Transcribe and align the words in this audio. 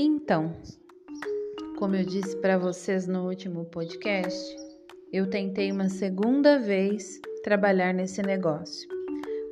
Então, 0.00 0.54
como 1.76 1.96
eu 1.96 2.04
disse 2.04 2.36
para 2.36 2.56
vocês 2.56 3.08
no 3.08 3.26
último 3.26 3.64
podcast, 3.64 4.56
eu 5.12 5.28
tentei 5.28 5.72
uma 5.72 5.88
segunda 5.88 6.56
vez 6.56 7.20
trabalhar 7.42 7.92
nesse 7.92 8.22
negócio. 8.22 8.88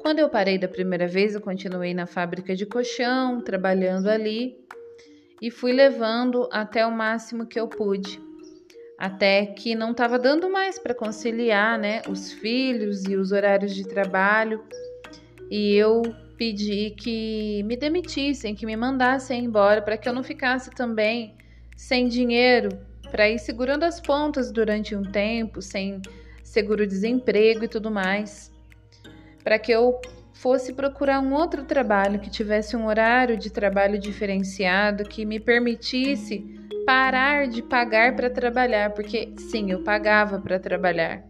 Quando 0.01 0.21
eu 0.21 0.29
parei 0.29 0.57
da 0.57 0.69
primeira 0.69 1.09
vez, 1.09 1.35
eu 1.35 1.41
continuei 1.41 1.93
na 1.93 2.07
fábrica 2.07 2.55
de 2.55 2.65
colchão, 2.65 3.41
trabalhando 3.41 4.07
ali 4.07 4.57
e 5.43 5.51
fui 5.51 5.73
levando 5.73 6.49
até 6.53 6.87
o 6.87 6.93
máximo 6.93 7.49
que 7.49 7.59
eu 7.59 7.67
pude. 7.67 8.23
Até 8.97 9.47
que 9.47 9.75
não 9.75 9.91
estava 9.91 10.17
dando 10.17 10.49
mais 10.49 10.79
para 10.79 10.95
conciliar, 10.95 11.77
né, 11.77 12.03
os 12.09 12.31
filhos 12.31 13.03
e 13.03 13.17
os 13.17 13.33
horários 13.33 13.75
de 13.75 13.83
trabalho. 13.83 14.63
E 15.51 15.75
eu 15.75 16.03
pedi 16.37 16.91
que 16.91 17.63
me 17.65 17.77
demitissem, 17.77 18.55
que 18.55 18.67
me 18.67 18.77
mandassem 18.77 19.45
embora, 19.45 19.83
para 19.83 19.97
que 19.97 20.09
eu 20.09 20.13
não 20.13 20.23
ficasse 20.23 20.71
também 20.71 21.35
sem 21.77 22.09
dinheiro 22.09 22.71
para 23.11 23.29
ir 23.29 23.39
segurando 23.39 23.85
as 23.85 24.01
pontas 24.01 24.51
durante 24.51 24.95
um 24.95 25.03
tempo, 25.03 25.63
sem 25.63 26.01
seguro-desemprego 26.43 27.65
e 27.65 27.69
tudo 27.69 27.91
mais, 27.91 28.53
para 29.43 29.59
que 29.59 29.73
eu 29.73 30.01
fosse 30.33 30.73
procurar 30.73 31.21
um 31.21 31.33
outro 31.33 31.65
trabalho 31.65 32.19
que 32.19 32.29
tivesse 32.29 32.77
um 32.77 32.87
horário 32.87 33.37
de 33.37 33.51
trabalho 33.51 33.99
diferenciado, 33.99 35.05
que 35.05 35.25
me 35.25 35.41
permitisse 35.41 36.45
parar 36.85 37.49
de 37.49 37.63
pagar 37.63 38.15
para 38.15 38.31
trabalhar, 38.31 38.91
porque 38.91 39.33
sim, 39.51 39.71
eu 39.71 39.83
pagava 39.83 40.39
para 40.39 40.59
trabalhar, 40.59 41.25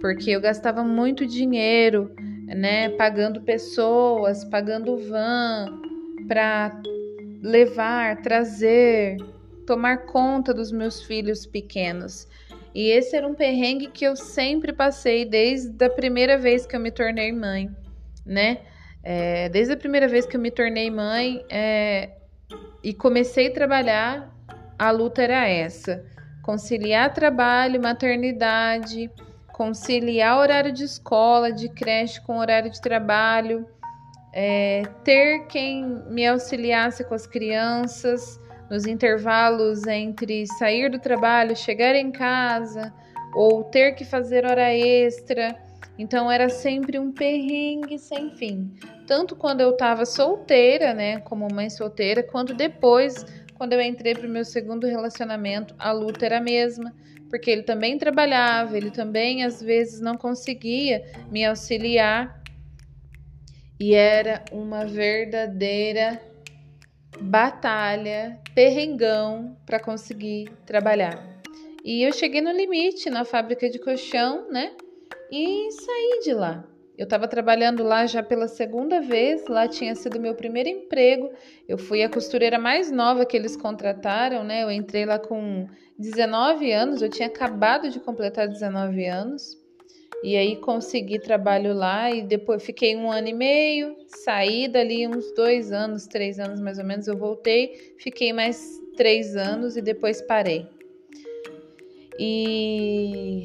porque 0.00 0.30
eu 0.30 0.40
gastava 0.40 0.82
muito 0.82 1.26
dinheiro 1.26 2.14
né? 2.54 2.88
Pagando 2.90 3.40
pessoas, 3.42 4.44
pagando 4.44 4.98
van 5.08 5.80
para 6.26 6.80
levar, 7.42 8.20
trazer, 8.22 9.16
tomar 9.66 10.06
conta 10.06 10.52
dos 10.52 10.70
meus 10.70 11.02
filhos 11.02 11.46
pequenos. 11.46 12.28
E 12.74 12.90
esse 12.90 13.16
era 13.16 13.26
um 13.26 13.34
perrengue 13.34 13.88
que 13.88 14.04
eu 14.04 14.14
sempre 14.14 14.72
passei 14.72 15.24
desde 15.24 15.84
a 15.84 15.90
primeira 15.90 16.38
vez 16.38 16.66
que 16.66 16.76
eu 16.76 16.80
me 16.80 16.90
tornei 16.90 17.32
mãe, 17.32 17.70
né? 18.24 18.58
É, 19.02 19.48
desde 19.48 19.72
a 19.72 19.76
primeira 19.76 20.06
vez 20.06 20.26
que 20.26 20.36
eu 20.36 20.40
me 20.40 20.50
tornei 20.50 20.90
mãe 20.90 21.44
é, 21.48 22.10
e 22.84 22.92
comecei 22.92 23.48
a 23.48 23.52
trabalhar, 23.52 24.36
a 24.78 24.90
luta 24.90 25.22
era 25.22 25.48
essa: 25.48 26.04
conciliar 26.42 27.12
trabalho, 27.14 27.80
maternidade 27.80 29.10
conciliar 29.60 30.38
horário 30.38 30.72
de 30.72 30.84
escola, 30.84 31.52
de 31.52 31.68
creche 31.68 32.18
com 32.22 32.38
horário 32.38 32.70
de 32.70 32.80
trabalho, 32.80 33.68
é, 34.32 34.84
ter 35.04 35.46
quem 35.48 35.84
me 36.08 36.26
auxiliasse 36.26 37.04
com 37.04 37.12
as 37.12 37.26
crianças 37.26 38.40
nos 38.70 38.86
intervalos 38.86 39.86
entre 39.86 40.46
sair 40.46 40.90
do 40.90 40.98
trabalho, 40.98 41.54
chegar 41.54 41.94
em 41.94 42.10
casa 42.10 42.90
ou 43.34 43.62
ter 43.64 43.92
que 43.92 44.02
fazer 44.02 44.46
hora 44.46 44.74
extra. 44.74 45.54
Então 45.98 46.32
era 46.32 46.48
sempre 46.48 46.98
um 46.98 47.12
perrengue 47.12 47.98
sem 47.98 48.30
fim. 48.30 48.74
Tanto 49.06 49.36
quando 49.36 49.60
eu 49.60 49.72
estava 49.72 50.06
solteira, 50.06 50.94
né, 50.94 51.18
como 51.18 51.46
mãe 51.52 51.68
solteira, 51.68 52.22
quanto 52.22 52.54
depois, 52.54 53.26
quando 53.60 53.74
eu 53.74 53.80
entrei 53.82 54.14
para 54.14 54.26
o 54.26 54.30
meu 54.30 54.42
segundo 54.42 54.86
relacionamento, 54.86 55.74
a 55.78 55.92
luta 55.92 56.24
era 56.24 56.38
a 56.38 56.40
mesma 56.40 56.94
porque 57.28 57.50
ele 57.50 57.62
também 57.62 57.98
trabalhava, 57.98 58.74
ele 58.74 58.90
também 58.90 59.44
às 59.44 59.60
vezes 59.60 60.00
não 60.00 60.16
conseguia 60.16 61.04
me 61.30 61.44
auxiliar 61.44 62.42
e 63.78 63.92
era 63.92 64.42
uma 64.50 64.86
verdadeira 64.86 66.22
batalha, 67.20 68.40
perrengão 68.54 69.54
para 69.66 69.78
conseguir 69.78 70.50
trabalhar. 70.64 71.22
E 71.84 72.02
eu 72.02 72.14
cheguei 72.14 72.40
no 72.40 72.52
limite 72.52 73.10
na 73.10 73.26
fábrica 73.26 73.68
de 73.68 73.78
colchão, 73.78 74.50
né? 74.50 74.72
E 75.30 75.70
saí 75.70 76.20
de 76.24 76.32
lá. 76.32 76.64
Eu 77.00 77.04
estava 77.04 77.26
trabalhando 77.26 77.82
lá 77.82 78.04
já 78.04 78.22
pela 78.22 78.46
segunda 78.46 79.00
vez, 79.00 79.46
lá 79.48 79.66
tinha 79.66 79.94
sido 79.94 80.20
meu 80.20 80.34
primeiro 80.34 80.68
emprego. 80.68 81.30
Eu 81.66 81.78
fui 81.78 82.02
a 82.02 82.10
costureira 82.10 82.58
mais 82.58 82.90
nova 82.90 83.24
que 83.24 83.34
eles 83.34 83.56
contrataram, 83.56 84.44
né? 84.44 84.64
Eu 84.64 84.70
entrei 84.70 85.06
lá 85.06 85.18
com 85.18 85.66
19 85.98 86.70
anos, 86.70 87.00
eu 87.00 87.08
tinha 87.08 87.26
acabado 87.26 87.88
de 87.88 87.98
completar 88.00 88.46
19 88.46 89.06
anos. 89.06 89.56
E 90.22 90.36
aí 90.36 90.56
consegui 90.56 91.18
trabalho 91.18 91.72
lá 91.72 92.12
e 92.12 92.20
depois 92.20 92.62
fiquei 92.62 92.94
um 92.94 93.10
ano 93.10 93.28
e 93.28 93.32
meio, 93.32 93.96
saí 94.06 94.68
dali 94.68 95.08
uns 95.08 95.32
dois 95.32 95.72
anos, 95.72 96.06
três 96.06 96.38
anos 96.38 96.60
mais 96.60 96.78
ou 96.78 96.84
menos, 96.84 97.08
eu 97.08 97.16
voltei, 97.16 97.94
fiquei 97.98 98.30
mais 98.30 98.78
três 98.94 99.36
anos 99.36 99.74
e 99.74 99.80
depois 99.80 100.20
parei. 100.20 100.68
E 102.18 103.42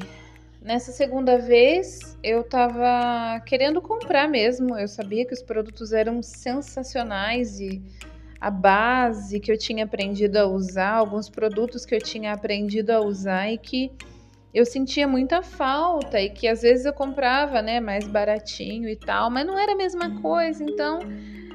Nessa 0.66 0.90
segunda 0.90 1.38
vez, 1.38 2.18
eu 2.24 2.40
estava 2.40 3.38
querendo 3.46 3.80
comprar 3.80 4.28
mesmo. 4.28 4.76
Eu 4.76 4.88
sabia 4.88 5.24
que 5.24 5.32
os 5.32 5.40
produtos 5.40 5.92
eram 5.92 6.20
sensacionais 6.24 7.60
e 7.60 7.80
a 8.40 8.50
base 8.50 9.38
que 9.38 9.52
eu 9.52 9.56
tinha 9.56 9.84
aprendido 9.84 10.36
a 10.36 10.44
usar, 10.44 10.90
alguns 10.90 11.28
produtos 11.28 11.86
que 11.86 11.94
eu 11.94 12.00
tinha 12.00 12.32
aprendido 12.32 12.90
a 12.90 13.00
usar 13.00 13.48
e 13.48 13.56
que 13.58 13.92
eu 14.52 14.66
sentia 14.66 15.06
muita 15.06 15.40
falta 15.40 16.20
e 16.20 16.30
que 16.30 16.48
às 16.48 16.62
vezes 16.62 16.84
eu 16.84 16.92
comprava, 16.92 17.62
né, 17.62 17.78
mais 17.78 18.08
baratinho 18.08 18.88
e 18.88 18.96
tal, 18.96 19.30
mas 19.30 19.46
não 19.46 19.56
era 19.56 19.74
a 19.74 19.76
mesma 19.76 20.20
coisa. 20.20 20.64
Então, 20.64 20.98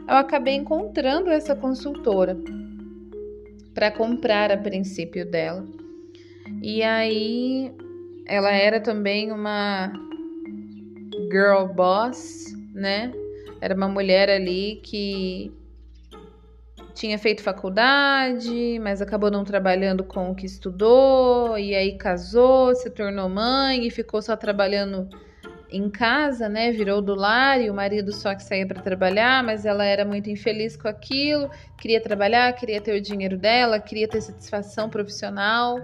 eu 0.07 0.15
acabei 0.15 0.55
encontrando 0.55 1.29
essa 1.29 1.53
consultora 1.53 2.37
para 3.73 3.91
comprar 3.91 4.53
a 4.53 4.57
princípio 4.57 5.29
dela. 5.29 5.65
E 6.61 6.81
aí 6.81 7.73
ela 8.25 8.51
era 8.51 8.79
também 8.79 9.31
uma 9.31 9.91
girl 11.31 11.65
boss, 11.73 12.53
né? 12.73 13.11
Era 13.59 13.75
uma 13.75 13.87
mulher 13.87 14.29
ali 14.29 14.81
que 14.83 15.51
tinha 16.93 17.17
feito 17.17 17.41
faculdade, 17.41 18.79
mas 18.79 19.01
acabou 19.01 19.31
não 19.31 19.43
trabalhando 19.43 20.03
com 20.03 20.31
o 20.31 20.35
que 20.35 20.45
estudou, 20.45 21.57
e 21.57 21.73
aí 21.73 21.97
casou, 21.97 22.75
se 22.75 22.89
tornou 22.89 23.29
mãe 23.29 23.87
e 23.87 23.89
ficou 23.89 24.21
só 24.21 24.35
trabalhando 24.35 25.09
em 25.71 25.89
casa, 25.89 26.49
né? 26.49 26.71
Virou 26.71 27.01
do 27.01 27.15
lar 27.15 27.61
e 27.61 27.69
o 27.69 27.73
marido 27.73 28.11
só 28.11 28.35
que 28.35 28.43
saía 28.43 28.67
para 28.67 28.81
trabalhar, 28.81 29.43
mas 29.43 29.65
ela 29.65 29.85
era 29.85 30.03
muito 30.03 30.29
infeliz 30.29 30.75
com 30.75 30.87
aquilo, 30.87 31.49
queria 31.77 32.01
trabalhar, 32.01 32.51
queria 32.53 32.81
ter 32.81 32.95
o 32.95 33.01
dinheiro 33.01 33.37
dela, 33.37 33.79
queria 33.79 34.07
ter 34.07 34.21
satisfação 34.21 34.89
profissional. 34.89 35.79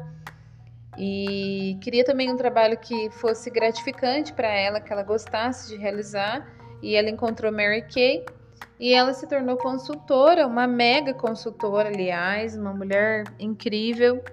E 0.97 1.78
queria 1.81 2.03
também 2.03 2.31
um 2.31 2.38
trabalho 2.38 2.78
que 2.78 3.09
fosse 3.12 3.50
gratificante 3.52 4.34
para 4.34 4.47
ela, 4.47 4.81
que 4.81 4.91
ela 4.91 5.03
gostasse 5.03 5.68
de 5.68 5.78
realizar. 5.78 6.52
E 6.81 6.96
ela 6.96 7.09
encontrou 7.09 7.52
Mary 7.52 7.84
Kay 7.84 8.25
e 8.80 8.94
ela 8.94 9.13
se 9.13 9.28
tornou 9.28 9.57
consultora, 9.57 10.46
uma 10.46 10.68
mega 10.68 11.13
consultora, 11.13 11.90
aliás, 11.90 12.56
uma 12.56 12.74
mulher 12.74 13.24
incrível. 13.40 14.24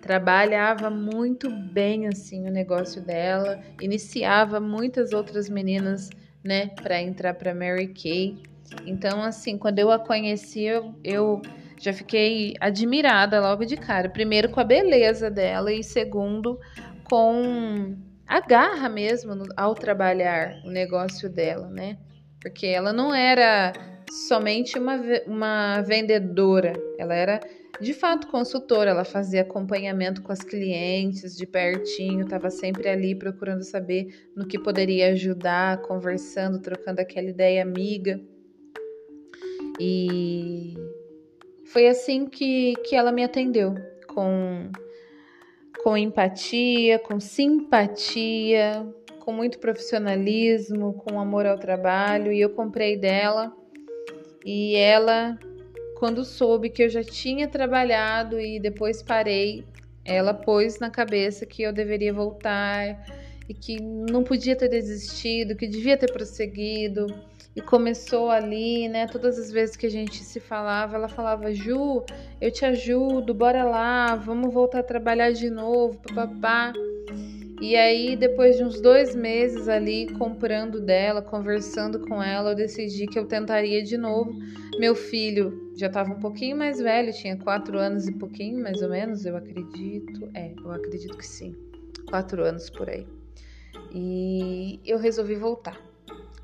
Trabalhava 0.00 0.88
muito 0.88 1.50
bem 1.50 2.06
assim 2.06 2.46
o 2.46 2.50
negócio 2.50 3.02
dela, 3.02 3.60
iniciava 3.80 4.60
muitas 4.60 5.12
outras 5.12 5.48
meninas, 5.48 6.08
né, 6.44 6.68
para 6.68 7.02
entrar 7.02 7.34
para 7.34 7.54
Mary 7.54 7.88
Kay. 7.88 8.38
Então, 8.86 9.22
assim, 9.22 9.58
quando 9.58 9.78
eu 9.78 9.90
a 9.90 9.98
conheci, 9.98 10.62
eu, 10.62 10.94
eu 11.02 11.42
já 11.78 11.92
fiquei 11.92 12.54
admirada 12.60 13.40
logo 13.40 13.64
de 13.64 13.76
cara. 13.76 14.08
Primeiro 14.08 14.50
com 14.50 14.60
a 14.60 14.64
beleza 14.64 15.30
dela 15.30 15.72
e 15.72 15.82
segundo 15.82 16.58
com 17.04 17.96
a 18.26 18.40
garra 18.40 18.88
mesmo 18.88 19.44
ao 19.56 19.74
trabalhar 19.74 20.60
o 20.64 20.70
negócio 20.70 21.28
dela, 21.28 21.68
né? 21.68 21.98
Porque 22.40 22.66
ela 22.66 22.92
não 22.92 23.14
era 23.14 23.72
somente 24.10 24.78
uma, 24.78 25.00
uma 25.26 25.82
vendedora, 25.82 26.72
ela 26.98 27.14
era 27.14 27.40
de 27.80 27.92
fato 27.92 28.28
consultora, 28.28 28.90
ela 28.90 29.04
fazia 29.04 29.42
acompanhamento 29.42 30.22
com 30.22 30.32
as 30.32 30.40
clientes 30.40 31.36
de 31.36 31.46
pertinho, 31.46 32.22
estava 32.22 32.48
sempre 32.50 32.88
ali 32.88 33.14
procurando 33.14 33.62
saber 33.62 34.30
no 34.34 34.46
que 34.46 34.58
poderia 34.58 35.12
ajudar, 35.12 35.82
conversando, 35.82 36.60
trocando 36.60 37.00
aquela 37.00 37.28
ideia 37.28 37.62
amiga. 37.62 38.18
E 39.78 40.74
foi 41.72 41.88
assim 41.88 42.26
que, 42.26 42.74
que 42.84 42.94
ela 42.94 43.12
me 43.12 43.24
atendeu, 43.24 43.74
com, 44.06 44.70
com 45.82 45.96
empatia, 45.96 46.98
com 46.98 47.18
simpatia, 47.20 48.86
com 49.20 49.32
muito 49.32 49.58
profissionalismo, 49.58 50.94
com 50.94 51.18
amor 51.18 51.46
ao 51.46 51.58
trabalho, 51.58 52.32
e 52.32 52.40
eu 52.40 52.50
comprei 52.50 52.96
dela. 52.96 53.52
E 54.44 54.76
ela, 54.76 55.36
quando 55.98 56.24
soube 56.24 56.70
que 56.70 56.84
eu 56.84 56.88
já 56.88 57.02
tinha 57.02 57.48
trabalhado 57.48 58.40
e 58.40 58.60
depois 58.60 59.02
parei, 59.02 59.64
ela 60.04 60.32
pôs 60.32 60.78
na 60.78 60.88
cabeça 60.88 61.44
que 61.44 61.62
eu 61.62 61.72
deveria 61.72 62.12
voltar 62.12 63.04
e 63.48 63.54
que 63.54 63.80
não 63.80 64.22
podia 64.22 64.54
ter 64.54 64.68
desistido, 64.68 65.56
que 65.56 65.66
devia 65.66 65.96
ter 65.96 66.12
prosseguido. 66.12 67.06
E 67.56 67.62
começou 67.62 68.30
ali, 68.30 68.86
né? 68.86 69.06
Todas 69.06 69.38
as 69.38 69.50
vezes 69.50 69.76
que 69.76 69.86
a 69.86 69.90
gente 69.90 70.22
se 70.22 70.38
falava, 70.38 70.94
ela 70.94 71.08
falava: 71.08 71.54
Ju, 71.54 72.04
eu 72.38 72.50
te 72.52 72.66
ajudo, 72.66 73.32
bora 73.32 73.64
lá, 73.64 74.14
vamos 74.14 74.52
voltar 74.52 74.80
a 74.80 74.82
trabalhar 74.82 75.32
de 75.32 75.48
novo, 75.48 75.98
papapá. 75.98 76.74
E 77.58 77.74
aí, 77.74 78.14
depois 78.14 78.58
de 78.58 78.62
uns 78.62 78.78
dois 78.78 79.14
meses 79.14 79.66
ali 79.70 80.12
comprando 80.18 80.78
dela, 80.78 81.22
conversando 81.22 82.00
com 82.00 82.22
ela, 82.22 82.50
eu 82.50 82.54
decidi 82.54 83.06
que 83.06 83.18
eu 83.18 83.24
tentaria 83.24 83.82
de 83.82 83.96
novo. 83.96 84.34
Meu 84.78 84.94
filho 84.94 85.72
já 85.74 85.86
estava 85.86 86.12
um 86.12 86.20
pouquinho 86.20 86.58
mais 86.58 86.78
velho, 86.78 87.10
tinha 87.14 87.38
quatro 87.38 87.78
anos 87.78 88.06
e 88.06 88.12
pouquinho, 88.12 88.62
mais 88.62 88.82
ou 88.82 88.90
menos, 88.90 89.24
eu 89.24 89.34
acredito. 89.34 90.28
É, 90.34 90.52
eu 90.62 90.70
acredito 90.70 91.16
que 91.16 91.26
sim. 91.26 91.56
Quatro 92.10 92.44
anos 92.44 92.68
por 92.68 92.90
aí. 92.90 93.06
E 93.90 94.78
eu 94.84 94.98
resolvi 94.98 95.34
voltar. 95.34 95.85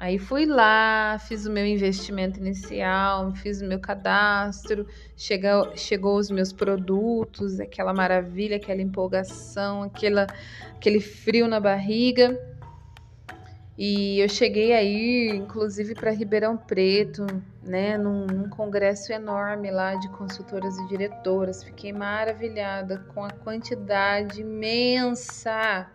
Aí 0.02 0.18
fui 0.18 0.46
lá, 0.46 1.16
fiz 1.28 1.46
o 1.46 1.52
meu 1.52 1.64
investimento 1.64 2.40
inicial, 2.40 3.32
fiz 3.36 3.62
o 3.62 3.64
meu 3.64 3.78
cadastro, 3.78 4.84
chegou, 5.16 5.76
chegou 5.76 6.16
os 6.16 6.28
meus 6.28 6.52
produtos, 6.52 7.60
aquela 7.60 7.94
maravilha, 7.94 8.56
aquela 8.56 8.82
empolgação, 8.82 9.84
aquela, 9.84 10.26
aquele 10.74 10.98
frio 11.00 11.46
na 11.46 11.60
barriga. 11.60 12.36
E 13.78 14.18
eu 14.18 14.28
cheguei 14.28 14.72
aí, 14.72 15.28
inclusive, 15.36 15.94
para 15.94 16.10
Ribeirão 16.10 16.56
Preto, 16.56 17.24
né, 17.62 17.96
num, 17.96 18.26
num, 18.26 18.48
congresso 18.48 19.12
enorme 19.12 19.70
lá 19.70 19.94
de 19.94 20.08
consultoras 20.08 20.76
e 20.78 20.88
diretoras. 20.88 21.62
Fiquei 21.62 21.92
maravilhada 21.92 23.06
com 23.14 23.24
a 23.24 23.30
quantidade 23.30 24.40
imensa 24.40 25.88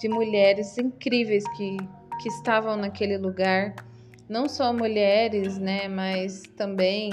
de 0.00 0.08
mulheres 0.08 0.78
incríveis 0.78 1.44
que, 1.54 1.76
que 2.22 2.28
estavam 2.28 2.76
naquele 2.76 3.18
lugar. 3.18 3.74
Não 4.28 4.48
só 4.48 4.72
mulheres, 4.72 5.58
né, 5.58 5.88
mas 5.88 6.42
também 6.56 7.10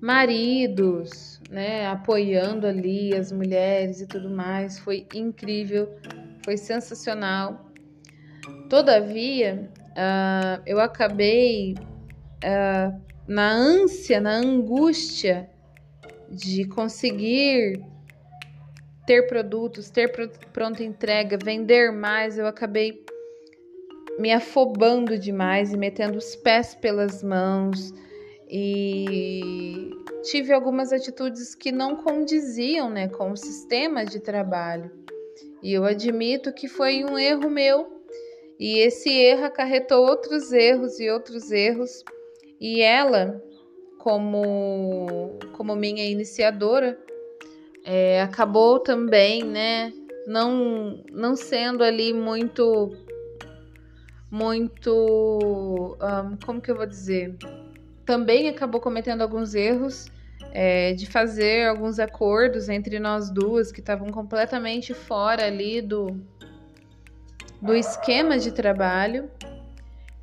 maridos, 0.00 1.40
né, 1.48 1.86
apoiando 1.86 2.66
ali 2.66 3.14
as 3.14 3.30
mulheres 3.30 4.00
e 4.00 4.06
tudo 4.06 4.28
mais. 4.28 4.78
Foi 4.80 5.06
incrível, 5.14 5.88
foi 6.44 6.56
sensacional. 6.56 7.70
Todavia, 8.68 9.70
uh, 9.90 10.60
eu 10.66 10.80
acabei 10.80 11.74
uh, 11.74 13.00
na 13.28 13.52
ânsia, 13.52 14.20
na 14.20 14.32
angústia 14.32 15.48
de 16.28 16.64
conseguir 16.64 17.80
ter 19.06 19.26
produtos, 19.28 19.90
ter 19.90 20.10
pronta 20.52 20.82
entrega, 20.82 21.36
vender 21.36 21.92
mais, 21.92 22.38
eu 22.38 22.46
acabei 22.46 23.04
me 24.18 24.32
afobando 24.32 25.18
demais 25.18 25.72
e 25.72 25.76
metendo 25.76 26.18
os 26.18 26.36
pés 26.36 26.74
pelas 26.74 27.22
mãos. 27.22 27.92
E 28.48 29.90
tive 30.22 30.52
algumas 30.52 30.92
atitudes 30.92 31.54
que 31.54 31.72
não 31.72 31.96
condiziam 31.96 32.90
né, 32.90 33.08
com 33.08 33.32
o 33.32 33.36
sistema 33.36 34.04
de 34.04 34.20
trabalho. 34.20 34.90
E 35.62 35.72
eu 35.72 35.84
admito 35.84 36.52
que 36.52 36.68
foi 36.68 37.04
um 37.04 37.18
erro 37.18 37.48
meu, 37.48 38.02
e 38.58 38.78
esse 38.78 39.10
erro 39.10 39.44
acarretou 39.44 40.06
outros 40.06 40.52
erros 40.52 40.98
e 40.98 41.08
outros 41.08 41.50
erros, 41.50 42.02
e 42.60 42.80
ela, 42.80 43.42
como, 43.98 45.38
como 45.52 45.76
minha 45.76 46.04
iniciadora, 46.04 46.98
é, 47.84 48.22
acabou 48.22 48.80
também, 48.80 49.44
né, 49.44 49.92
não, 50.26 51.02
não 51.10 51.36
sendo 51.36 51.82
ali 51.82 52.12
muito, 52.12 52.96
muito, 54.32 55.98
um, 56.00 56.36
como 56.42 56.58
que 56.58 56.70
eu 56.70 56.76
vou 56.76 56.86
dizer? 56.86 57.36
Também 58.06 58.48
acabou 58.48 58.80
cometendo 58.80 59.20
alguns 59.20 59.54
erros 59.54 60.06
é, 60.52 60.94
de 60.94 61.04
fazer 61.04 61.68
alguns 61.68 61.98
acordos 61.98 62.70
entre 62.70 62.98
nós 62.98 63.30
duas 63.30 63.70
que 63.70 63.80
estavam 63.80 64.08
completamente 64.08 64.94
fora 64.94 65.44
ali 65.44 65.82
do, 65.82 66.18
do 67.60 67.74
esquema 67.74 68.38
de 68.38 68.52
trabalho. 68.52 69.30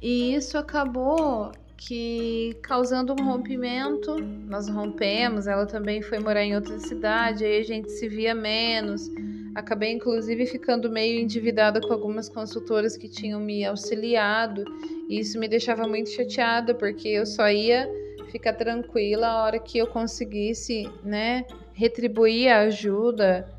E 0.02 0.34
isso 0.34 0.58
acabou 0.58 1.52
que 1.78 2.58
causando 2.64 3.14
um 3.14 3.24
rompimento, 3.24 4.16
nós 4.20 4.68
rompemos, 4.68 5.46
ela 5.46 5.68
também 5.68 6.02
foi 6.02 6.18
morar 6.18 6.44
em 6.44 6.56
outra 6.56 6.80
cidade, 6.80 7.46
aí 7.46 7.60
a 7.60 7.64
gente 7.64 7.92
se 7.92 8.10
via 8.10 8.34
menos. 8.34 9.08
Acabei 9.56 9.92
inclusive 9.92 10.46
ficando 10.46 10.90
meio 10.90 11.20
endividada 11.20 11.82
com 11.82 11.92
algumas 11.92 12.30
consultoras 12.30 12.96
que 12.96 13.08
tinham 13.08 13.40
me 13.40 13.66
auxiliado, 13.66 14.64
e 15.10 15.20
isso 15.20 15.40
me 15.40 15.48
deixava 15.48 15.88
muito 15.88 16.10
chateada, 16.10 16.74
porque 16.74 17.08
eu 17.08 17.26
só 17.26 17.50
ia 17.50 17.90
ficar 18.32 18.54
tranquila 18.54 19.28
a 19.28 19.44
hora 19.44 19.60
que 19.60 19.78
eu 19.78 19.88
conseguisse, 19.88 20.90
né, 21.04 21.46
retribuir 21.74 22.52
a 22.52 22.60
ajuda, 22.62 23.50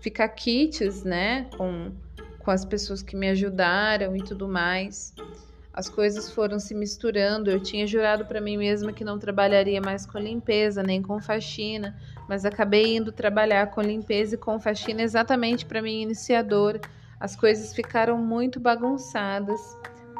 ficar 0.00 0.28
kits, 0.28 1.02
né, 1.04 1.46
com 1.56 1.92
com 2.38 2.50
as 2.50 2.64
pessoas 2.64 3.02
que 3.02 3.14
me 3.14 3.28
ajudaram 3.28 4.16
e 4.16 4.24
tudo 4.24 4.48
mais 4.48 5.12
as 5.72 5.88
coisas 5.88 6.30
foram 6.30 6.58
se 6.58 6.74
misturando. 6.74 7.50
Eu 7.50 7.60
tinha 7.60 7.86
jurado 7.86 8.26
para 8.26 8.40
mim 8.40 8.56
mesma 8.56 8.92
que 8.92 9.04
não 9.04 9.18
trabalharia 9.18 9.80
mais 9.80 10.04
com 10.04 10.18
limpeza 10.18 10.82
nem 10.82 11.00
com 11.00 11.20
faxina, 11.20 11.96
mas 12.30 12.44
acabei 12.44 12.96
indo 12.96 13.10
trabalhar 13.10 13.72
com 13.72 13.82
limpeza 13.82 14.36
e 14.36 14.38
com 14.38 14.60
faxina 14.60 15.02
exatamente 15.02 15.66
para 15.66 15.82
minha 15.82 16.00
iniciadora. 16.00 16.80
As 17.18 17.34
coisas 17.34 17.74
ficaram 17.74 18.16
muito 18.16 18.60
bagunçadas 18.60 19.60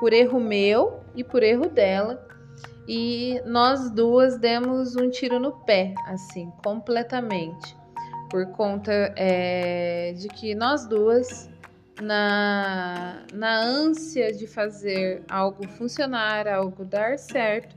por 0.00 0.12
erro 0.12 0.40
meu 0.40 1.04
e 1.14 1.22
por 1.22 1.40
erro 1.44 1.68
dela. 1.68 2.28
E 2.88 3.40
nós 3.46 3.92
duas 3.92 4.36
demos 4.36 4.96
um 4.96 5.08
tiro 5.08 5.38
no 5.38 5.52
pé, 5.52 5.94
assim, 6.06 6.50
completamente, 6.64 7.76
por 8.28 8.44
conta 8.46 8.90
é, 9.14 10.12
de 10.14 10.26
que 10.26 10.52
nós 10.52 10.88
duas 10.88 11.48
na, 12.02 13.22
na 13.32 13.60
ânsia 13.60 14.32
de 14.32 14.48
fazer 14.48 15.22
algo 15.30 15.64
funcionar, 15.68 16.48
algo 16.48 16.84
dar 16.84 17.20
certo. 17.20 17.76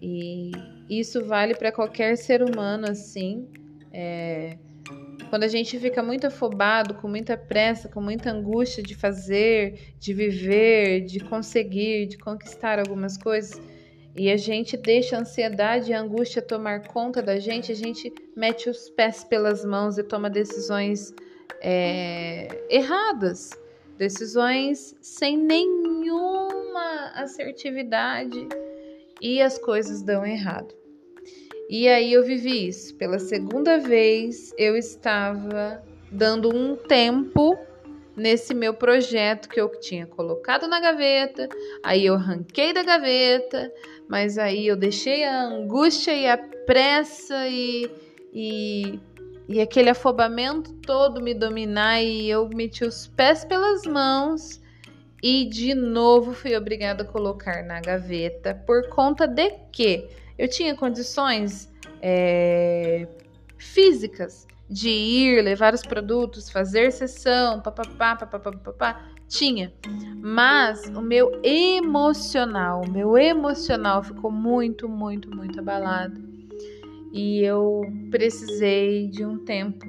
E 0.00 0.52
isso 0.88 1.26
vale 1.26 1.54
para 1.54 1.70
qualquer 1.70 2.16
ser 2.16 2.42
humano, 2.42 2.86
assim. 2.88 3.46
É, 3.92 4.56
quando 5.28 5.44
a 5.44 5.48
gente 5.48 5.78
fica 5.78 6.02
muito 6.02 6.26
afobado, 6.26 6.94
com 6.94 7.08
muita 7.08 7.36
pressa, 7.36 7.88
com 7.88 8.00
muita 8.00 8.30
angústia 8.30 8.82
de 8.82 8.94
fazer, 8.94 9.94
de 9.98 10.14
viver, 10.14 11.02
de 11.02 11.20
conseguir, 11.20 12.06
de 12.06 12.18
conquistar 12.18 12.78
algumas 12.78 13.16
coisas, 13.16 13.60
e 14.16 14.30
a 14.30 14.36
gente 14.36 14.76
deixa 14.76 15.16
a 15.16 15.20
ansiedade 15.20 15.90
e 15.90 15.94
a 15.94 16.00
angústia 16.00 16.42
tomar 16.42 16.86
conta 16.88 17.22
da 17.22 17.38
gente, 17.38 17.70
a 17.70 17.74
gente 17.74 18.12
mete 18.36 18.68
os 18.68 18.88
pés 18.90 19.22
pelas 19.22 19.64
mãos 19.64 19.98
e 19.98 20.02
toma 20.02 20.28
decisões 20.28 21.14
é, 21.60 22.48
erradas, 22.68 23.50
decisões 23.96 24.96
sem 25.00 25.36
nenhuma 25.36 27.12
assertividade 27.14 28.48
e 29.20 29.42
as 29.42 29.58
coisas 29.58 30.02
dão 30.02 30.24
errado. 30.24 30.77
E 31.68 31.86
aí 31.88 32.12
eu 32.12 32.24
vivi 32.24 32.68
isso. 32.68 32.94
Pela 32.96 33.18
segunda 33.18 33.78
vez 33.78 34.52
eu 34.56 34.76
estava 34.76 35.82
dando 36.10 36.54
um 36.54 36.74
tempo 36.76 37.58
nesse 38.16 38.54
meu 38.54 38.74
projeto 38.74 39.48
que 39.48 39.60
eu 39.60 39.68
tinha 39.78 40.06
colocado 40.06 40.66
na 40.66 40.80
gaveta, 40.80 41.48
aí 41.84 42.04
eu 42.04 42.14
arranquei 42.14 42.72
da 42.72 42.82
gaveta, 42.82 43.72
mas 44.08 44.38
aí 44.38 44.66
eu 44.66 44.76
deixei 44.76 45.22
a 45.22 45.44
angústia 45.44 46.12
e 46.12 46.26
a 46.26 46.36
pressa 46.36 47.46
e, 47.46 47.88
e 48.32 48.98
e 49.48 49.62
aquele 49.62 49.88
afobamento 49.88 50.74
todo 50.74 51.22
me 51.22 51.32
dominar 51.32 52.02
e 52.02 52.28
eu 52.28 52.46
meti 52.50 52.84
os 52.84 53.06
pés 53.06 53.46
pelas 53.46 53.84
mãos. 53.84 54.60
E 55.22 55.46
de 55.46 55.74
novo 55.74 56.34
fui 56.34 56.54
obrigada 56.54 57.02
a 57.02 57.06
colocar 57.06 57.64
na 57.64 57.80
gaveta 57.80 58.54
por 58.66 58.88
conta 58.90 59.26
de 59.26 59.50
que 59.72 60.06
eu 60.38 60.48
tinha 60.48 60.74
condições 60.74 61.70
é, 62.00 63.06
físicas 63.58 64.46
de 64.70 64.88
ir, 64.88 65.42
levar 65.42 65.74
os 65.74 65.82
produtos, 65.82 66.50
fazer 66.50 66.92
sessão, 66.92 67.60
papapá, 67.60 68.16
papapá, 68.16 68.52
papapá, 68.52 69.08
tinha. 69.26 69.72
Mas 70.16 70.84
o 70.94 71.00
meu 71.00 71.40
emocional, 71.42 72.82
o 72.86 72.90
meu 72.90 73.16
emocional 73.16 74.02
ficou 74.02 74.30
muito, 74.30 74.88
muito, 74.88 75.34
muito 75.34 75.58
abalado 75.58 76.28
e 77.12 77.42
eu 77.42 77.82
precisei 78.10 79.08
de 79.08 79.24
um 79.24 79.38
tempo, 79.38 79.86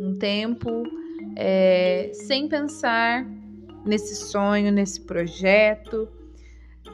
um 0.00 0.14
tempo 0.18 0.84
é, 1.36 2.10
sem 2.12 2.48
pensar 2.48 3.26
nesse 3.84 4.14
sonho, 4.14 4.70
nesse 4.70 5.00
projeto. 5.00 6.08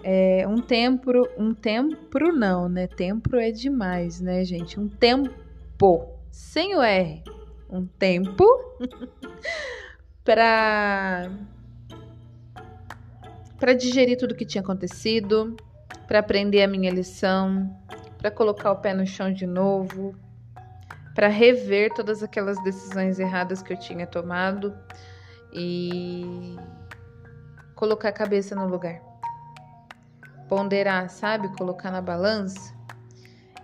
É, 0.02 0.46
um 0.48 0.60
tempo, 0.60 1.10
um 1.36 1.52
tempo 1.52 2.18
não, 2.32 2.68
né? 2.68 2.86
Tempo 2.86 3.36
é 3.36 3.50
demais, 3.50 4.20
né, 4.20 4.44
gente? 4.44 4.80
Um 4.80 4.88
tempo, 4.88 6.08
sem 6.30 6.74
o 6.74 6.82
R, 6.82 7.22
um 7.68 7.86
tempo 7.86 8.44
para 10.24 11.30
para 13.58 13.74
digerir 13.74 14.16
tudo 14.16 14.34
que 14.34 14.46
tinha 14.46 14.62
acontecido, 14.62 15.54
para 16.08 16.20
aprender 16.20 16.62
a 16.62 16.66
minha 16.66 16.90
lição, 16.90 17.70
para 18.16 18.30
colocar 18.30 18.72
o 18.72 18.76
pé 18.76 18.94
no 18.94 19.06
chão 19.06 19.30
de 19.30 19.46
novo, 19.46 20.14
para 21.14 21.28
rever 21.28 21.92
todas 21.92 22.22
aquelas 22.22 22.62
decisões 22.64 23.18
erradas 23.18 23.62
que 23.62 23.70
eu 23.70 23.78
tinha 23.78 24.06
tomado 24.06 24.74
e 25.52 26.56
colocar 27.74 28.08
a 28.08 28.12
cabeça 28.12 28.54
no 28.54 28.66
lugar. 28.66 29.09
Ponderar, 30.50 31.08
sabe? 31.08 31.48
Colocar 31.56 31.92
na 31.92 32.02
balança. 32.02 32.74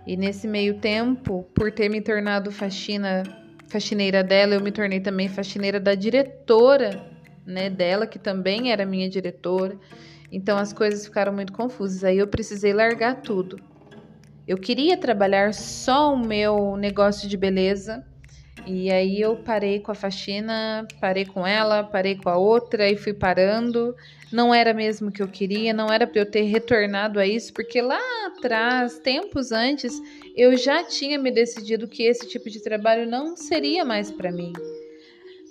E 0.06 0.16
nesse 0.16 0.46
meio 0.46 0.78
tempo, 0.78 1.42
por 1.52 1.72
ter 1.72 1.88
me 1.88 2.00
tornado 2.00 2.52
faxina, 2.52 3.24
faxineira 3.68 4.22
dela, 4.22 4.54
eu 4.54 4.60
me 4.60 4.70
tornei 4.70 5.00
também 5.00 5.28
faxineira 5.28 5.80
da 5.80 5.96
diretora, 5.96 7.10
né, 7.44 7.68
dela, 7.68 8.06
que 8.06 8.20
também 8.20 8.70
era 8.70 8.86
minha 8.86 9.10
diretora. 9.10 9.76
Então 10.30 10.56
as 10.56 10.72
coisas 10.72 11.04
ficaram 11.04 11.32
muito 11.32 11.52
confusas. 11.52 12.04
Aí 12.04 12.18
eu 12.18 12.28
precisei 12.28 12.72
largar 12.72 13.20
tudo. 13.20 13.60
Eu 14.46 14.56
queria 14.56 14.96
trabalhar 14.96 15.52
só 15.52 16.14
o 16.14 16.18
meu 16.18 16.76
negócio 16.76 17.28
de 17.28 17.36
beleza. 17.36 18.06
E 18.66 18.90
aí 18.90 19.20
eu 19.20 19.36
parei 19.36 19.78
com 19.78 19.92
a 19.92 19.94
faxina, 19.94 20.86
parei 21.00 21.24
com 21.24 21.46
ela, 21.46 21.84
parei 21.84 22.16
com 22.16 22.28
a 22.28 22.36
outra 22.36 22.90
e 22.90 22.96
fui 22.96 23.14
parando. 23.14 23.94
Não 24.32 24.52
era 24.52 24.74
mesmo 24.74 25.08
o 25.08 25.12
que 25.12 25.22
eu 25.22 25.28
queria, 25.28 25.72
não 25.72 25.86
era 25.86 26.04
para 26.04 26.20
eu 26.20 26.28
ter 26.28 26.42
retornado 26.42 27.20
a 27.20 27.26
isso, 27.26 27.52
porque 27.52 27.80
lá 27.80 28.00
atrás, 28.26 28.98
tempos 28.98 29.52
antes, 29.52 30.02
eu 30.34 30.56
já 30.56 30.82
tinha 30.82 31.16
me 31.16 31.30
decidido 31.30 31.86
que 31.86 32.02
esse 32.02 32.26
tipo 32.28 32.50
de 32.50 32.60
trabalho 32.60 33.08
não 33.08 33.36
seria 33.36 33.84
mais 33.84 34.10
para 34.10 34.32
mim. 34.32 34.52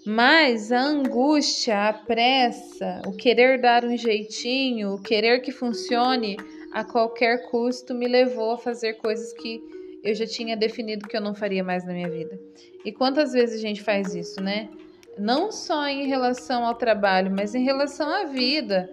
Mas 0.05 0.73
a 0.73 0.81
angústia, 0.81 1.87
a 1.87 1.93
pressa, 1.93 3.01
o 3.07 3.13
querer 3.13 3.61
dar 3.61 3.85
um 3.85 3.97
jeitinho, 3.97 4.93
o 4.95 5.01
querer 5.01 5.39
que 5.39 5.53
funcione, 5.53 6.35
a 6.73 6.83
qualquer 6.83 7.49
custo 7.49 7.95
me 7.95 8.07
levou 8.07 8.51
a 8.51 8.57
fazer 8.57 8.95
coisas 8.95 9.31
que 9.31 9.63
eu 10.05 10.13
já 10.13 10.27
tinha 10.27 10.55
definido 10.55 11.07
que 11.07 11.17
eu 11.17 11.21
não 11.21 11.33
faria 11.33 11.63
mais 11.63 11.83
na 11.83 11.91
minha 11.91 12.09
vida. 12.09 12.39
E 12.85 12.91
quantas 12.91 13.33
vezes 13.33 13.55
a 13.59 13.61
gente 13.61 13.81
faz 13.81 14.13
isso, 14.13 14.39
né? 14.39 14.69
Não 15.17 15.51
só 15.51 15.87
em 15.87 16.05
relação 16.05 16.63
ao 16.63 16.75
trabalho, 16.75 17.31
mas 17.35 17.55
em 17.55 17.63
relação 17.63 18.07
à 18.07 18.25
vida, 18.25 18.87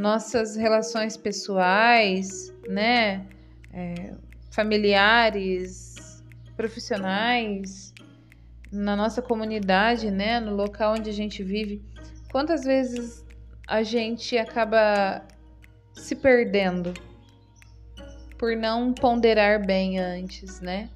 nossas 0.00 0.56
relações 0.56 1.18
pessoais, 1.18 2.50
né? 2.66 3.26
É, 3.74 4.14
familiares, 4.50 6.22
profissionais, 6.56 7.92
na 8.72 8.96
nossa 8.96 9.20
comunidade, 9.20 10.10
né? 10.10 10.40
No 10.40 10.56
local 10.56 10.94
onde 10.94 11.10
a 11.10 11.12
gente 11.12 11.42
vive. 11.42 11.82
Quantas 12.32 12.64
vezes 12.64 13.22
a 13.68 13.82
gente 13.82 14.38
acaba 14.38 15.22
se 15.92 16.16
perdendo 16.16 16.94
por 18.44 18.54
não 18.54 18.92
ponderar 18.92 19.64
bem 19.64 19.98
antes, 19.98 20.60
né? 20.60 20.90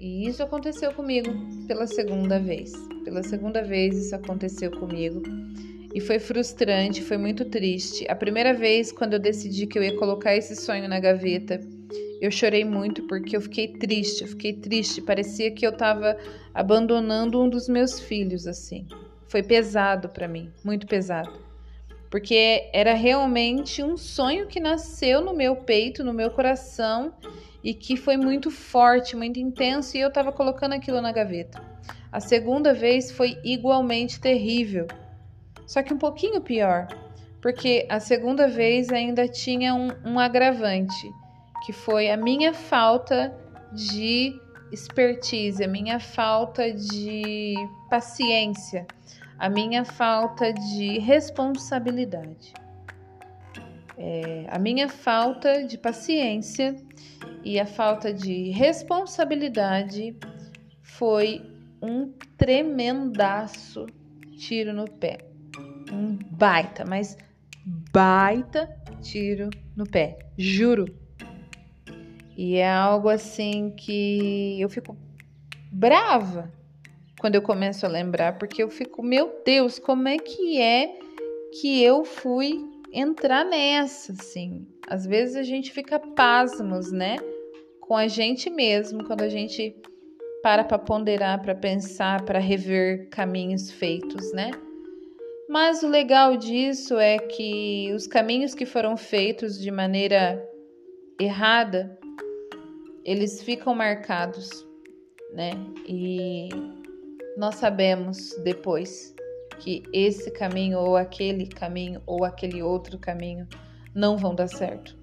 E 0.00 0.26
isso 0.26 0.42
aconteceu 0.42 0.90
comigo 0.94 1.30
pela 1.66 1.86
segunda 1.86 2.38
vez. 2.40 2.72
Pela 3.04 3.22
segunda 3.22 3.62
vez 3.62 3.94
isso 3.94 4.16
aconteceu 4.16 4.70
comigo. 4.70 5.22
E 5.94 6.00
foi 6.00 6.18
frustrante, 6.18 7.02
foi 7.02 7.18
muito 7.18 7.44
triste. 7.44 8.06
A 8.08 8.14
primeira 8.14 8.54
vez, 8.54 8.90
quando 8.90 9.12
eu 9.12 9.18
decidi 9.18 9.66
que 9.66 9.78
eu 9.78 9.84
ia 9.84 9.98
colocar 9.98 10.34
esse 10.34 10.56
sonho 10.56 10.88
na 10.88 10.98
gaveta, 10.98 11.60
eu 12.22 12.30
chorei 12.30 12.64
muito 12.64 13.02
porque 13.02 13.36
eu 13.36 13.42
fiquei 13.42 13.68
triste, 13.68 14.22
eu 14.22 14.28
fiquei 14.28 14.54
triste. 14.54 15.02
Parecia 15.02 15.50
que 15.50 15.66
eu 15.66 15.72
estava 15.72 16.16
abandonando 16.54 17.38
um 17.38 17.50
dos 17.50 17.68
meus 17.68 18.00
filhos, 18.00 18.46
assim. 18.46 18.86
Foi 19.28 19.42
pesado 19.42 20.08
para 20.08 20.26
mim, 20.26 20.50
muito 20.64 20.86
pesado 20.86 21.51
porque 22.12 22.68
era 22.74 22.92
realmente 22.92 23.82
um 23.82 23.96
sonho 23.96 24.46
que 24.46 24.60
nasceu 24.60 25.22
no 25.22 25.32
meu 25.32 25.56
peito, 25.56 26.04
no 26.04 26.12
meu 26.12 26.30
coração 26.30 27.14
e 27.64 27.72
que 27.72 27.96
foi 27.96 28.18
muito 28.18 28.50
forte, 28.50 29.16
muito 29.16 29.40
intenso 29.40 29.96
e 29.96 30.00
eu 30.00 30.08
estava 30.08 30.30
colocando 30.30 30.74
aquilo 30.74 31.00
na 31.00 31.10
gaveta. 31.10 31.64
A 32.12 32.20
segunda 32.20 32.74
vez 32.74 33.10
foi 33.10 33.38
igualmente 33.42 34.20
terrível, 34.20 34.86
só 35.66 35.82
que 35.82 35.94
um 35.94 35.96
pouquinho 35.96 36.42
pior, 36.42 36.86
porque 37.40 37.86
a 37.88 37.98
segunda 37.98 38.46
vez 38.46 38.90
ainda 38.90 39.26
tinha 39.26 39.74
um, 39.74 39.88
um 40.04 40.20
agravante, 40.20 41.10
que 41.64 41.72
foi 41.72 42.10
a 42.10 42.16
minha 42.18 42.52
falta 42.52 43.34
de 43.72 44.38
expertise, 44.70 45.64
a 45.64 45.68
minha 45.68 45.98
falta 45.98 46.70
de 46.70 47.54
paciência 47.88 48.86
a 49.42 49.48
minha 49.48 49.84
falta 49.84 50.52
de 50.52 51.00
responsabilidade, 51.00 52.54
é, 53.98 54.46
a 54.48 54.56
minha 54.56 54.88
falta 54.88 55.64
de 55.64 55.76
paciência 55.76 56.76
e 57.42 57.58
a 57.58 57.66
falta 57.66 58.14
de 58.14 58.50
responsabilidade 58.50 60.16
foi 60.80 61.42
um 61.82 62.12
tremendaço 62.36 63.86
tiro 64.38 64.72
no 64.72 64.88
pé. 64.88 65.18
Um 65.92 66.16
baita, 66.30 66.84
mas 66.84 67.18
baita 67.92 68.72
tiro 69.00 69.50
no 69.74 69.84
pé, 69.84 70.20
juro. 70.38 70.86
E 72.36 72.58
é 72.58 72.72
algo 72.72 73.08
assim 73.08 73.70
que 73.70 74.56
eu 74.60 74.68
fico 74.68 74.96
brava 75.72 76.61
quando 77.22 77.36
eu 77.36 77.42
começo 77.42 77.86
a 77.86 77.88
lembrar, 77.88 78.36
porque 78.36 78.60
eu 78.60 78.68
fico, 78.68 79.00
meu 79.00 79.32
Deus, 79.44 79.78
como 79.78 80.08
é 80.08 80.18
que 80.18 80.60
é 80.60 80.92
que 81.52 81.80
eu 81.80 82.04
fui 82.04 82.68
entrar 82.92 83.44
nessa, 83.44 84.12
assim? 84.12 84.66
Às 84.88 85.06
vezes 85.06 85.36
a 85.36 85.44
gente 85.44 85.70
fica 85.70 86.00
pasmos, 86.00 86.90
né? 86.90 87.14
Com 87.80 87.96
a 87.96 88.08
gente 88.08 88.50
mesmo, 88.50 89.04
quando 89.04 89.22
a 89.22 89.28
gente 89.28 89.72
para 90.42 90.64
para 90.64 90.80
ponderar, 90.80 91.40
para 91.40 91.54
pensar, 91.54 92.24
para 92.24 92.40
rever 92.40 93.08
caminhos 93.08 93.70
feitos, 93.70 94.32
né? 94.32 94.50
Mas 95.48 95.84
o 95.84 95.88
legal 95.88 96.36
disso 96.36 96.98
é 96.98 97.18
que 97.18 97.92
os 97.94 98.08
caminhos 98.08 98.52
que 98.52 98.66
foram 98.66 98.96
feitos 98.96 99.60
de 99.60 99.70
maneira 99.70 100.44
errada, 101.20 101.96
eles 103.04 103.40
ficam 103.44 103.76
marcados, 103.76 104.66
né? 105.32 105.52
E 105.86 106.48
nós 107.36 107.54
sabemos 107.56 108.34
depois 108.42 109.14
que 109.58 109.82
esse 109.92 110.30
caminho 110.30 110.78
ou 110.78 110.96
aquele 110.96 111.46
caminho 111.46 112.02
ou 112.04 112.24
aquele 112.24 112.62
outro 112.62 112.98
caminho 112.98 113.46
não 113.94 114.16
vão 114.16 114.34
dar 114.34 114.48
certo. 114.48 114.96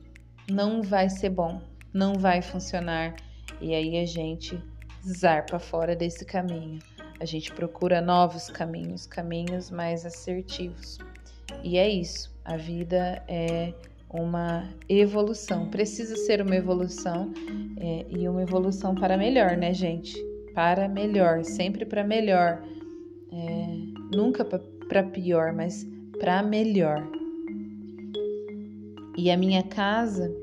Não 0.50 0.82
vai 0.82 1.10
ser 1.10 1.30
bom, 1.30 1.62
não 1.94 2.14
vai 2.16 2.42
funcionar. 2.42 3.16
E 3.62 3.74
aí 3.74 3.98
a 3.98 4.06
gente 4.06 4.62
zarpa 5.08 5.60
fora 5.60 5.96
desse 5.96 6.26
caminho. 6.26 6.80
A 7.20 7.26
gente 7.26 7.52
procura 7.52 8.02
novos 8.02 8.50
caminhos, 8.50 9.06
caminhos 9.06 9.70
mais 9.70 10.06
assertivos. 10.06 10.98
E 11.64 11.78
é 11.78 11.90
isso. 11.90 12.34
A 12.46 12.58
vida 12.58 13.24
é 13.28 13.74
uma 14.10 14.70
evolução. 14.88 15.70
Precisa 15.70 16.16
ser 16.16 16.42
uma 16.42 16.56
evolução 16.56 17.32
é, 17.78 18.06
e 18.10 18.28
uma 18.28 18.42
evolução 18.42 18.96
para 18.96 19.18
melhor, 19.18 19.58
né, 19.58 19.74
gente? 19.74 20.29
Para 20.54 20.88
melhor, 20.88 21.44
sempre 21.44 21.86
para 21.86 22.04
melhor. 22.04 22.62
É, 23.32 24.16
nunca 24.16 24.44
para 24.44 25.04
pior, 25.04 25.54
mas 25.54 25.88
para 26.20 26.42
melhor. 26.44 27.08
E 29.18 29.30
a 29.30 29.38
minha 29.38 29.64
casa, 29.64 30.34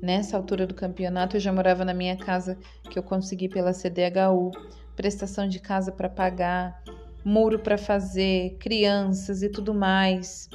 nessa 0.00 0.36
altura 0.36 0.66
do 0.66 0.74
campeonato, 0.74 1.36
eu 1.36 1.40
já 1.40 1.52
morava 1.52 1.84
na 1.84 1.94
minha 1.94 2.16
casa 2.16 2.58
que 2.90 2.98
eu 2.98 3.02
consegui 3.02 3.48
pela 3.48 3.72
CDHU, 3.72 4.50
prestação 4.96 5.48
de 5.48 5.60
casa 5.60 5.92
para 5.92 6.08
pagar, 6.08 6.82
muro 7.24 7.58
para 7.58 7.78
fazer, 7.78 8.56
crianças 8.58 9.42
e 9.42 9.48
tudo 9.48 9.74
mais. 9.74 10.48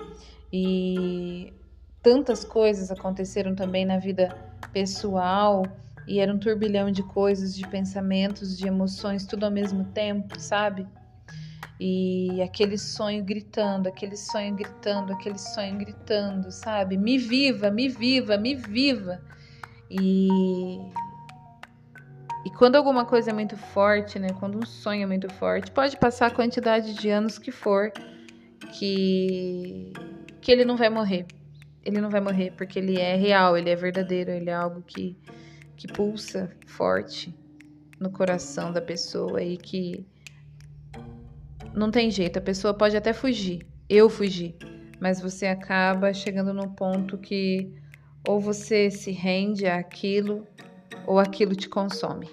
E 0.51 1.53
tantas 2.01 2.43
coisas 2.43 2.91
aconteceram 2.91 3.55
também 3.55 3.85
na 3.85 3.97
vida 3.97 4.35
pessoal 4.71 5.63
e 6.07 6.19
era 6.19 6.33
um 6.33 6.39
turbilhão 6.39 6.91
de 6.91 7.03
coisas, 7.03 7.55
de 7.55 7.67
pensamentos, 7.67 8.57
de 8.57 8.67
emoções, 8.67 9.25
tudo 9.25 9.45
ao 9.45 9.51
mesmo 9.51 9.83
tempo, 9.85 10.39
sabe? 10.39 10.87
E 11.79 12.41
aquele 12.41 12.77
sonho 12.77 13.23
gritando, 13.23 13.87
aquele 13.87 14.17
sonho 14.17 14.53
gritando, 14.53 15.13
aquele 15.13 15.37
sonho 15.37 15.77
gritando, 15.77 16.51
sabe? 16.51 16.97
Me 16.97 17.17
viva, 17.17 17.71
me 17.71 17.87
viva, 17.87 18.37
me 18.37 18.53
viva. 18.53 19.21
E 19.89 20.27
e 22.45 22.49
quando 22.49 22.75
alguma 22.75 23.05
coisa 23.05 23.29
é 23.31 23.33
muito 23.33 23.55
forte, 23.55 24.17
né? 24.19 24.29
Quando 24.39 24.57
um 24.57 24.65
sonho 24.65 25.03
é 25.03 25.05
muito 25.05 25.29
forte, 25.29 25.71
pode 25.71 25.95
passar 25.97 26.27
a 26.27 26.31
quantidade 26.31 26.93
de 26.93 27.09
anos 27.09 27.37
que 27.37 27.51
for, 27.51 27.91
que 28.73 29.93
que 30.41 30.51
ele 30.51 30.65
não 30.65 30.75
vai 30.75 30.89
morrer. 30.89 31.25
Ele 31.83 32.01
não 32.01 32.09
vai 32.09 32.19
morrer 32.19 32.51
porque 32.57 32.77
ele 32.77 32.97
é 32.99 33.15
real, 33.15 33.57
ele 33.57 33.69
é 33.69 33.75
verdadeiro, 33.75 34.31
ele 34.31 34.49
é 34.49 34.53
algo 34.53 34.81
que 34.81 35.17
que 35.79 35.87
pulsa 35.87 36.51
forte 36.67 37.33
no 38.01 38.11
coração 38.11 38.73
da 38.73 38.81
pessoa 38.81 39.41
e 39.41 39.55
que 39.55 40.05
não 41.73 41.89
tem 41.89 42.11
jeito, 42.11 42.37
a 42.37 42.41
pessoa 42.41 42.73
pode 42.73 42.97
até 42.97 43.13
fugir. 43.13 43.65
Eu 43.87 44.09
fugi, 44.09 44.57
mas 44.99 45.21
você 45.21 45.47
acaba 45.47 46.13
chegando 46.13 46.53
num 46.53 46.67
ponto 46.67 47.17
que 47.17 47.73
ou 48.27 48.41
você 48.41 48.91
se 48.91 49.11
rende 49.11 49.67
àquilo 49.67 50.45
ou 51.07 51.17
aquilo 51.17 51.55
te 51.55 51.69
consome. 51.69 52.29